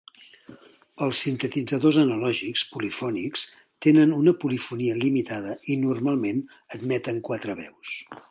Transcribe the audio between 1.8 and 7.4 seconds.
analògics polifònics tenen una polifonia limitada i normalment admeten